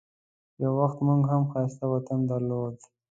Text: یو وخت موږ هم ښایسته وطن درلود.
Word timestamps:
یو 0.63 0.71
وخت 0.79 0.97
موږ 1.07 1.21
هم 1.31 1.43
ښایسته 1.51 1.85
وطن 1.93 2.19
درلود. 2.31 2.75